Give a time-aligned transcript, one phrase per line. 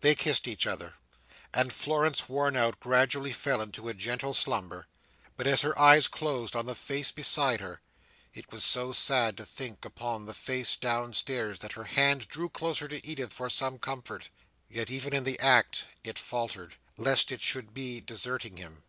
[0.00, 0.96] They kissed each other,
[1.54, 4.86] and Florence, worn out, gradually fell into a gentle slumber;
[5.34, 7.80] but as her eyes closed on the face beside her,
[8.34, 12.86] it was so sad to think upon the face downstairs, that her hand drew closer
[12.86, 14.28] to Edith for some comfort;
[14.68, 18.84] yet, even in the act, it faltered, lest it should be deserting him.